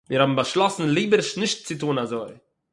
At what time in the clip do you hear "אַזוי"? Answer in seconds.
2.03-2.31